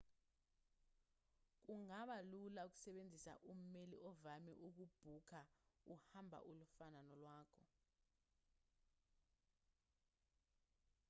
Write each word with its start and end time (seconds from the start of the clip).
kungaba 1.63 2.17
lula 2.29 2.61
ukusebenzisa 2.69 3.33
ummeli 3.51 3.97
ovame 4.09 4.53
ukubhukha 4.67 5.41
uhambo 5.93 6.37
olufana 6.49 6.99
nolwakho 7.07 7.65